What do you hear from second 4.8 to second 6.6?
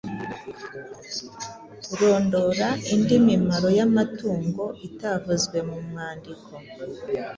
itavuzwe mu mwandiko.